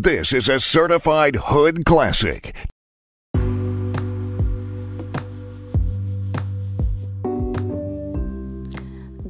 This 0.00 0.32
is 0.32 0.48
a 0.48 0.60
certified 0.60 1.34
hood 1.34 1.84
classic. 1.84 2.54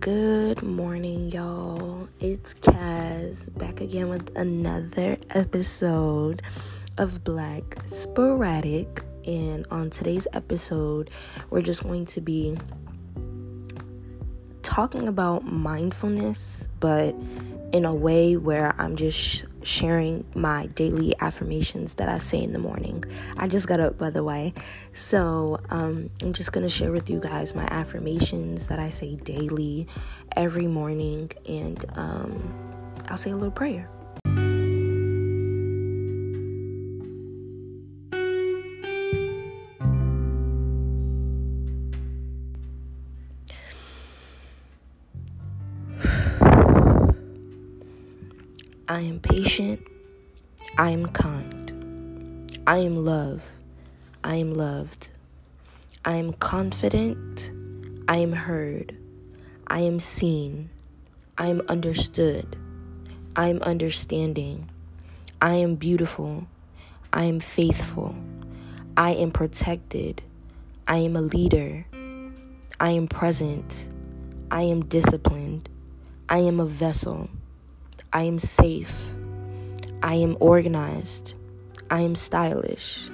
Good 0.00 0.62
morning, 0.62 1.30
y'all. 1.30 2.06
It's 2.20 2.52
Kaz 2.52 3.56
back 3.58 3.80
again 3.80 4.10
with 4.10 4.36
another 4.36 5.16
episode 5.30 6.42
of 6.98 7.24
Black 7.24 7.78
Sporadic. 7.86 9.02
And 9.26 9.66
on 9.70 9.88
today's 9.88 10.28
episode, 10.34 11.10
we're 11.48 11.62
just 11.62 11.84
going 11.84 12.04
to 12.04 12.20
be 12.20 12.58
talking 14.60 15.08
about 15.08 15.50
mindfulness, 15.50 16.68
but 16.80 17.14
in 17.72 17.86
a 17.86 17.94
way 17.94 18.36
where 18.36 18.74
I'm 18.76 18.96
just 18.96 19.46
sharing 19.62 20.24
my 20.34 20.66
daily 20.68 21.14
affirmations 21.20 21.94
that 21.94 22.08
I 22.08 22.18
say 22.18 22.42
in 22.42 22.52
the 22.52 22.58
morning. 22.58 23.04
I 23.36 23.46
just 23.46 23.68
got 23.68 23.80
up, 23.80 23.98
by 23.98 24.10
the 24.10 24.24
way. 24.24 24.54
So 24.92 25.58
um, 25.70 26.10
I'm 26.22 26.32
just 26.32 26.52
going 26.52 26.64
to 26.64 26.70
share 26.70 26.92
with 26.92 27.10
you 27.10 27.20
guys 27.20 27.54
my 27.54 27.66
affirmations 27.66 28.66
that 28.68 28.78
I 28.78 28.90
say 28.90 29.16
daily, 29.16 29.86
every 30.36 30.66
morning, 30.66 31.30
and 31.48 31.84
um, 31.94 32.54
I'll 33.08 33.16
say 33.16 33.30
a 33.30 33.36
little 33.36 33.50
prayer. 33.50 33.88
I 48.90 49.02
am 49.02 49.20
patient. 49.20 49.86
I 50.76 50.90
am 50.90 51.06
kind. 51.10 52.60
I 52.66 52.78
am 52.78 53.04
love. 53.04 53.44
I 54.24 54.34
am 54.34 54.52
loved. 54.52 55.10
I 56.04 56.16
am 56.16 56.32
confident. 56.32 57.52
I 58.08 58.16
am 58.16 58.32
heard. 58.32 58.96
I 59.68 59.78
am 59.82 60.00
seen. 60.00 60.70
I 61.38 61.46
am 61.46 61.62
understood. 61.68 62.56
I 63.36 63.46
am 63.46 63.62
understanding. 63.62 64.68
I 65.40 65.52
am 65.52 65.76
beautiful. 65.76 66.48
I 67.12 67.26
am 67.26 67.38
faithful. 67.38 68.16
I 68.96 69.12
am 69.12 69.30
protected. 69.30 70.20
I 70.88 70.96
am 70.96 71.14
a 71.14 71.22
leader. 71.22 71.86
I 72.80 72.90
am 72.90 73.06
present. 73.06 73.88
I 74.50 74.62
am 74.62 74.84
disciplined. 74.84 75.68
I 76.28 76.38
am 76.38 76.58
a 76.58 76.66
vessel. 76.66 77.30
I 78.12 78.22
am 78.22 78.38
safe. 78.38 79.10
I 80.02 80.14
am 80.14 80.36
organized. 80.40 81.34
I 81.90 82.00
am 82.00 82.14
stylish. 82.14 83.10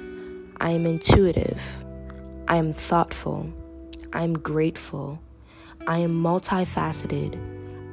I 0.60 0.70
am 0.70 0.86
intuitive. 0.86 1.84
I 2.48 2.56
am 2.56 2.72
thoughtful. 2.72 3.52
I 4.12 4.22
am 4.22 4.38
grateful. 4.38 5.20
I 5.86 5.98
am 5.98 6.22
multifaceted. 6.22 7.38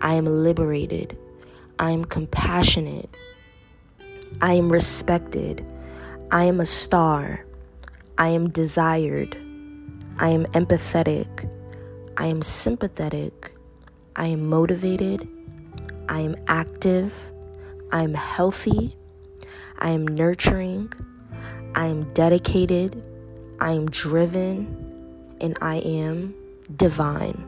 I 0.02 0.14
am 0.14 0.26
liberated. 0.26 1.18
I 1.80 1.92
am 1.92 2.06
compassionate. 2.06 3.10
I 4.42 4.54
am 4.54 4.70
respected. 4.70 5.66
I 6.32 6.46
am 6.46 6.60
a 6.60 6.66
star. 6.66 7.46
I 8.18 8.30
am 8.30 8.50
desired. 8.50 9.36
I 10.20 10.30
am 10.30 10.46
empathetic. 10.48 11.50
I 12.18 12.28
am 12.28 12.42
sympathetic. 12.42 13.56
I 14.16 14.28
am 14.28 14.48
motivated. 14.48 15.28
I 16.10 16.22
am 16.22 16.36
active, 16.48 17.14
I 17.92 18.02
am 18.02 18.14
healthy, 18.14 18.96
I 19.80 19.90
am 19.90 20.08
nurturing, 20.08 20.92
I 21.76 21.88
am 21.88 22.14
dedicated, 22.14 23.02
I 23.60 23.72
am 23.72 23.90
driven, 23.90 25.36
and 25.42 25.58
I 25.62 25.78
am 25.78 26.34
divine. 26.76 27.46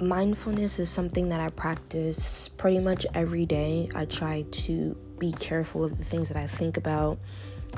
Mindfulness 0.00 0.78
is 0.78 0.88
something 0.88 1.28
that 1.28 1.40
I 1.40 1.48
practice 1.48 2.48
pretty 2.48 2.78
much 2.78 3.04
every 3.14 3.44
day. 3.44 3.88
I 3.94 4.06
try 4.06 4.46
to 4.50 4.96
be 5.18 5.32
careful 5.32 5.84
of 5.84 5.98
the 5.98 6.04
things 6.04 6.28
that 6.28 6.36
I 6.36 6.46
think 6.46 6.76
about, 6.76 7.18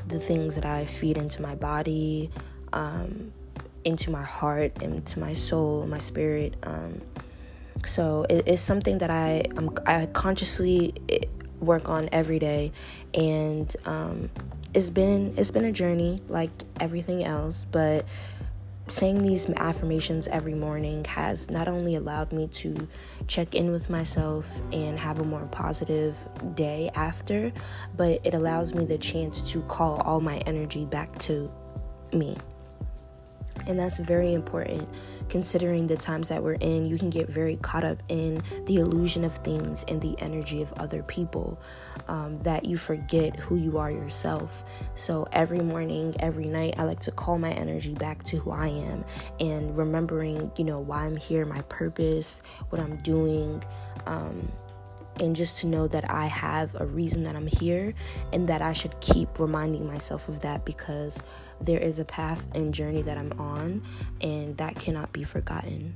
the 0.07 0.19
things 0.19 0.55
that 0.55 0.65
I 0.65 0.85
feed 0.85 1.17
into 1.17 1.41
my 1.41 1.55
body, 1.55 2.31
um, 2.71 3.33
into 3.83 4.09
my 4.09 4.23
heart, 4.23 4.81
into 4.81 5.19
my 5.19 5.33
soul, 5.33 5.85
my 5.85 5.99
spirit. 5.99 6.55
Um, 6.63 7.01
so 7.85 8.25
it, 8.29 8.47
it's 8.47 8.61
something 8.61 8.99
that 8.99 9.09
I 9.09 9.43
I'm, 9.57 9.69
I 9.85 10.05
consciously 10.07 10.93
eh, 11.09 11.19
work 11.59 11.89
on 11.89 12.09
every 12.11 12.39
day, 12.39 12.71
and 13.13 13.73
um, 13.85 14.29
it's 14.73 14.89
been 14.89 15.33
it's 15.37 15.51
been 15.51 15.65
a 15.65 15.71
journey 15.71 16.21
like 16.29 16.51
everything 16.79 17.23
else, 17.23 17.65
but 17.71 18.05
saying 18.87 19.23
these 19.23 19.49
affirmations 19.51 20.27
every 20.27 20.53
morning 20.53 21.05
has 21.05 21.49
not 21.49 21.67
only 21.67 21.95
allowed 21.95 22.31
me 22.33 22.47
to 22.47 22.87
check 23.27 23.55
in 23.55 23.71
with 23.71 23.89
myself 23.89 24.59
and 24.73 24.99
have 24.99 25.19
a 25.19 25.23
more 25.23 25.45
positive 25.51 26.17
day 26.55 26.89
after, 26.93 27.51
but 27.95 28.19
it 28.25 28.33
allows 28.33 28.73
me 28.73 28.83
the 28.85 28.97
chance 28.97 29.51
to 29.51 29.61
call 29.63 30.01
all 30.01 30.19
my 30.19 30.37
energy 30.39 30.85
back 30.85 31.17
to 31.19 31.49
me. 32.11 32.35
And 33.67 33.79
that's 33.79 33.99
very 33.99 34.33
important 34.33 34.87
considering 35.29 35.87
the 35.87 35.95
times 35.95 36.29
that 36.29 36.43
we're 36.43 36.53
in. 36.53 36.85
You 36.85 36.97
can 36.97 37.09
get 37.09 37.29
very 37.29 37.57
caught 37.57 37.83
up 37.83 38.01
in 38.09 38.41
the 38.65 38.77
illusion 38.77 39.23
of 39.23 39.35
things 39.37 39.83
and 39.87 40.01
the 40.01 40.15
energy 40.19 40.61
of 40.61 40.73
other 40.73 41.03
people 41.03 41.59
um, 42.07 42.35
that 42.37 42.65
you 42.65 42.77
forget 42.77 43.37
who 43.39 43.55
you 43.55 43.77
are 43.77 43.91
yourself. 43.91 44.63
So 44.95 45.27
every 45.31 45.61
morning, 45.61 46.15
every 46.19 46.45
night, 46.45 46.75
I 46.77 46.83
like 46.83 46.99
to 47.01 47.11
call 47.11 47.37
my 47.37 47.51
energy 47.51 47.93
back 47.93 48.23
to 48.25 48.37
who 48.37 48.51
I 48.51 48.67
am 48.67 49.05
and 49.39 49.75
remembering, 49.75 50.51
you 50.57 50.65
know, 50.65 50.79
why 50.79 51.05
I'm 51.05 51.15
here, 51.15 51.45
my 51.45 51.61
purpose, 51.63 52.41
what 52.69 52.81
I'm 52.81 52.97
doing. 52.97 53.63
Um, 54.05 54.51
and 55.19 55.35
just 55.35 55.59
to 55.59 55.67
know 55.67 55.87
that 55.87 56.09
I 56.09 56.25
have 56.27 56.75
a 56.79 56.85
reason 56.85 57.23
that 57.23 57.35
I'm 57.35 57.47
here 57.47 57.93
and 58.31 58.47
that 58.49 58.61
I 58.61 58.73
should 58.73 58.99
keep 58.99 59.39
reminding 59.39 59.85
myself 59.85 60.27
of 60.27 60.41
that 60.41 60.65
because 60.65 61.19
there 61.61 61.79
is 61.79 61.99
a 61.99 62.05
path 62.05 62.47
and 62.55 62.73
journey 62.73 63.01
that 63.03 63.17
I'm 63.17 63.31
on, 63.39 63.83
and 64.21 64.57
that 64.57 64.75
cannot 64.75 65.13
be 65.13 65.23
forgotten. 65.23 65.95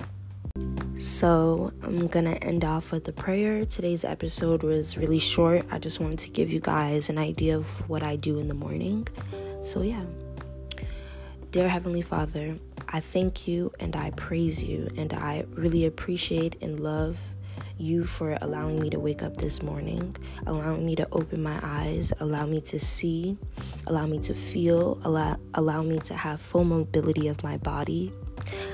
So, 0.98 1.72
I'm 1.84 2.08
gonna 2.08 2.38
end 2.42 2.66
off 2.66 2.92
with 2.92 3.08
a 3.08 3.12
prayer. 3.12 3.66
Today's 3.66 4.04
episode 4.04 4.64
was 4.64 4.98
really 4.98 5.20
short. 5.20 5.66
I 5.70 5.78
just 5.78 6.00
wanted 6.00 6.20
to 6.20 6.30
give 6.30 6.52
you 6.52 6.60
guys 6.60 7.10
an 7.10 7.18
idea 7.18 7.56
of 7.58 7.68
what 7.90 8.02
I 8.02 8.16
do 8.16 8.40
in 8.40 8.48
the 8.48 8.56
morning. 8.56 9.08
So, 9.64 9.82
yeah. 9.82 10.04
Dear 11.52 11.70
Heavenly 11.70 12.02
Father, 12.02 12.58
I 12.90 13.00
thank 13.00 13.48
you 13.48 13.72
and 13.80 13.96
I 13.96 14.12
praise 14.12 14.64
you, 14.64 14.90
and 14.98 15.14
I 15.14 15.46
really 15.52 15.86
appreciate 15.86 16.62
and 16.62 16.80
love 16.80 17.20
you 17.80 18.04
for 18.04 18.38
allowing 18.42 18.80
me 18.80 18.90
to 18.90 19.00
wake 19.00 19.24
up 19.24 19.38
this 19.38 19.62
morning, 19.62 20.16
allowing 20.46 20.86
me 20.86 20.96
to 20.96 21.08
open 21.12 21.42
my 21.42 21.60
eyes, 21.62 22.14
allow 22.20 22.46
me 22.46 22.62
to 22.62 22.80
see, 22.80 23.38
allow 23.88 24.06
me 24.06 24.20
to 24.20 24.34
feel, 24.34 25.00
allow, 25.04 25.38
allow 25.54 25.82
me 25.82 26.00
to 26.00 26.14
have 26.14 26.40
full 26.42 26.64
mobility 26.64 27.28
of 27.28 27.42
my 27.44 27.58
body. 27.58 28.12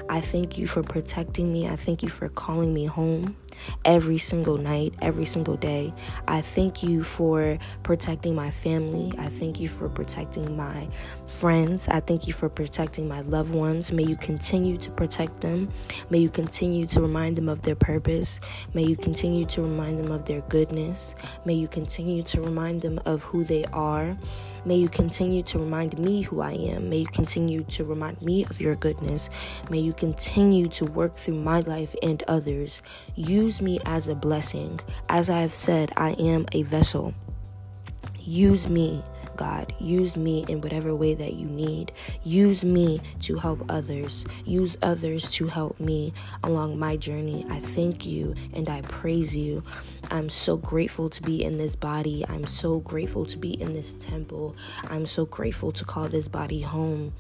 I 0.09 0.21
thank 0.21 0.57
you 0.57 0.67
for 0.67 0.83
protecting 0.83 1.51
me. 1.51 1.67
I 1.67 1.75
thank 1.75 2.03
you 2.03 2.09
for 2.09 2.29
calling 2.29 2.73
me 2.73 2.85
home 2.85 3.35
every 3.85 4.17
single 4.17 4.57
night, 4.57 4.93
every 5.01 5.25
single 5.25 5.57
day. 5.57 5.93
I 6.27 6.41
thank 6.41 6.83
you 6.83 7.03
for 7.03 7.57
protecting 7.83 8.35
my 8.35 8.49
family. 8.49 9.13
I 9.17 9.29
thank 9.29 9.59
you 9.59 9.69
for 9.69 9.89
protecting 9.89 10.55
my 10.55 10.87
friends. 11.27 11.87
I 11.87 11.99
thank 11.99 12.27
you 12.27 12.33
for 12.33 12.49
protecting 12.49 13.07
my 13.07 13.21
loved 13.21 13.53
ones. 13.53 13.91
May 13.91 14.03
you 14.03 14.15
continue 14.15 14.77
to 14.77 14.91
protect 14.91 15.41
them. 15.41 15.69
May 16.09 16.19
you 16.19 16.29
continue 16.29 16.85
to 16.87 17.01
remind 17.01 17.35
them 17.35 17.49
of 17.49 17.61
their 17.63 17.75
purpose. 17.75 18.39
May 18.73 18.83
you 18.83 18.95
continue 18.95 19.45
to 19.47 19.61
remind 19.61 19.99
them 19.99 20.11
of 20.11 20.25
their 20.25 20.41
goodness. 20.41 21.15
May 21.45 21.53
you 21.53 21.67
continue 21.67 22.23
to 22.23 22.41
remind 22.41 22.81
them 22.81 22.99
of 23.05 23.23
who 23.23 23.43
they 23.43 23.65
are. 23.73 24.17
May 24.65 24.77
you 24.77 24.87
continue 24.87 25.43
to 25.43 25.59
remind 25.59 25.99
me 25.99 26.21
who 26.21 26.39
I 26.39 26.53
am. 26.53 26.89
May 26.89 26.99
you 26.99 27.07
continue 27.07 27.63
to 27.63 27.83
remind 27.83 28.21
me 28.21 28.45
of 28.45 28.61
your 28.61 28.75
goodness. 28.75 29.29
May 29.69 29.79
you 29.79 29.91
continue 29.91 30.69
to 30.69 30.85
work 30.85 31.15
through 31.15 31.35
my 31.35 31.59
life 31.59 31.95
and 32.01 32.23
others. 32.29 32.81
Use 33.43 33.61
me 33.61 33.77
as 33.85 34.07
a 34.07 34.15
blessing. 34.15 34.79
As 35.09 35.29
I 35.29 35.41
have 35.41 35.53
said, 35.53 35.91
I 35.97 36.11
am 36.11 36.45
a 36.53 36.63
vessel. 36.63 37.13
Use 38.21 38.69
me 38.69 39.03
God. 39.35 39.73
Use 39.79 40.15
me 40.15 40.45
in 40.47 40.61
whatever 40.61 40.95
way 40.95 41.13
that 41.15 41.33
you 41.33 41.47
need. 41.47 41.91
Use 42.23 42.63
me 42.63 43.01
to 43.19 43.35
help 43.35 43.65
others. 43.67 44.23
Use 44.45 44.77
others 44.81 45.29
to 45.31 45.47
help 45.47 45.77
me 45.77 46.13
along 46.41 46.79
my 46.79 46.95
journey. 46.95 47.45
I 47.49 47.59
thank 47.59 48.05
you 48.05 48.33
and 48.53 48.69
I 48.69 48.79
praise 48.81 49.35
you. 49.35 49.61
I'm 50.09 50.29
so 50.29 50.55
grateful 50.55 51.09
to 51.09 51.21
be 51.21 51.43
in 51.43 51.57
this 51.57 51.75
body. 51.75 52.23
I'm 52.29 52.45
so 52.45 52.79
grateful 52.79 53.25
to 53.25 53.37
be 53.37 53.59
in 53.61 53.73
this 53.73 53.93
temple. 53.93 54.55
I'm 54.85 55.05
so 55.05 55.25
grateful 55.25 55.73
to 55.73 55.83
call 55.83 56.07
this 56.07 56.29
body 56.29 56.61
home. 56.61 57.11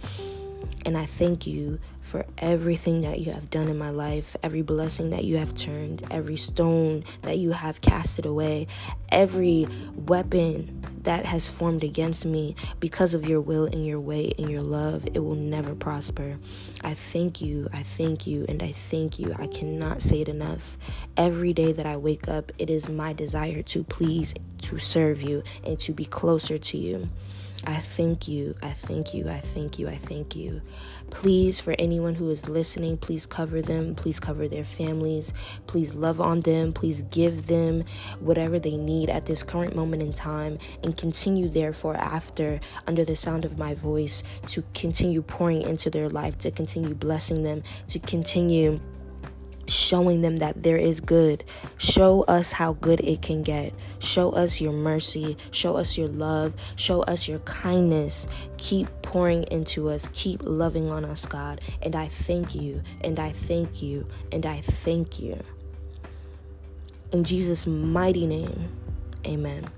And 0.85 0.97
I 0.97 1.05
thank 1.05 1.47
you 1.47 1.79
for 2.01 2.25
everything 2.37 3.01
that 3.01 3.21
you 3.21 3.31
have 3.31 3.49
done 3.49 3.69
in 3.69 3.77
my 3.77 3.89
life, 3.89 4.35
every 4.43 4.61
blessing 4.61 5.11
that 5.11 5.23
you 5.23 5.37
have 5.37 5.55
turned, 5.55 6.05
every 6.11 6.35
stone 6.35 7.05
that 7.21 7.37
you 7.37 7.51
have 7.51 7.79
casted 7.79 8.25
away, 8.25 8.67
every 9.09 9.67
weapon 9.95 10.85
that 11.03 11.25
has 11.25 11.49
formed 11.49 11.83
against 11.83 12.25
me 12.25 12.55
because 12.79 13.13
of 13.13 13.27
your 13.27 13.39
will 13.39 13.65
and 13.65 13.85
your 13.85 13.99
way 13.99 14.33
and 14.37 14.51
your 14.51 14.61
love, 14.61 15.05
it 15.13 15.19
will 15.19 15.35
never 15.35 15.73
prosper. 15.75 16.37
I 16.83 16.93
thank 16.93 17.41
you, 17.41 17.69
I 17.71 17.83
thank 17.83 18.27
you, 18.27 18.45
and 18.49 18.61
I 18.61 18.73
thank 18.73 19.19
you. 19.19 19.33
I 19.37 19.47
cannot 19.47 20.01
say 20.01 20.21
it 20.21 20.29
enough. 20.29 20.77
Every 21.15 21.53
day 21.53 21.71
that 21.71 21.85
I 21.85 21.95
wake 21.97 22.27
up, 22.27 22.51
it 22.57 22.69
is 22.69 22.89
my 22.89 23.13
desire 23.13 23.61
to 23.63 23.83
please, 23.83 24.33
to 24.63 24.77
serve 24.77 25.21
you, 25.21 25.43
and 25.63 25.79
to 25.79 25.93
be 25.93 26.05
closer 26.05 26.57
to 26.57 26.77
you. 26.77 27.09
I 27.65 27.77
thank 27.77 28.27
you. 28.27 28.55
I 28.61 28.71
thank 28.71 29.13
you. 29.13 29.29
I 29.29 29.39
thank 29.39 29.79
you. 29.79 29.87
I 29.87 29.95
thank 29.95 30.35
you. 30.35 30.61
Please, 31.09 31.59
for 31.59 31.75
anyone 31.79 32.15
who 32.15 32.29
is 32.29 32.49
listening, 32.49 32.97
please 32.97 33.25
cover 33.25 33.61
them. 33.61 33.95
Please 33.95 34.19
cover 34.19 34.47
their 34.47 34.65
families. 34.65 35.33
Please 35.67 35.95
love 35.95 36.19
on 36.19 36.41
them. 36.41 36.73
Please 36.73 37.03
give 37.03 37.47
them 37.47 37.85
whatever 38.19 38.59
they 38.59 38.75
need 38.75 39.09
at 39.09 39.25
this 39.25 39.43
current 39.43 39.75
moment 39.75 40.03
in 40.03 40.11
time 40.11 40.57
and 40.83 40.97
continue, 40.97 41.47
therefore, 41.47 41.95
after, 41.95 42.59
under 42.87 43.05
the 43.05 43.15
sound 43.15 43.45
of 43.45 43.57
my 43.57 43.73
voice, 43.73 44.23
to 44.47 44.63
continue 44.73 45.21
pouring 45.21 45.61
into 45.61 45.89
their 45.89 46.09
life, 46.09 46.37
to 46.39 46.51
continue 46.51 46.93
blessing 46.93 47.43
them, 47.43 47.63
to 47.87 47.99
continue 47.99 48.79
showing 49.67 50.21
them 50.21 50.37
that 50.37 50.63
there 50.63 50.77
is 50.77 50.99
good. 50.99 51.43
Show 51.77 52.23
us 52.23 52.51
how 52.51 52.73
good 52.73 52.99
it 53.01 53.21
can 53.21 53.43
get. 53.43 53.73
Show 53.99 54.31
us 54.31 54.59
your 54.59 54.73
mercy. 54.73 55.37
Show 55.51 55.77
us 55.77 55.97
your 55.97 56.09
love. 56.09 56.53
Show 56.75 57.01
us 57.03 57.27
your 57.27 57.39
kindness. 57.39 58.27
Keep 58.57 58.87
pouring 59.01 59.43
into 59.43 59.89
us. 59.89 60.09
Keep 60.13 60.41
loving 60.43 60.91
on 60.91 61.05
us, 61.05 61.25
God. 61.25 61.61
And 61.81 61.95
I 61.95 62.07
thank 62.07 62.55
you. 62.55 62.81
And 63.01 63.19
I 63.19 63.31
thank 63.31 63.81
you. 63.81 64.07
And 64.31 64.45
I 64.45 64.61
thank 64.61 65.19
you. 65.19 65.41
In 67.11 67.23
Jesus' 67.23 67.67
mighty 67.67 68.25
name, 68.25 68.69
amen. 69.25 69.69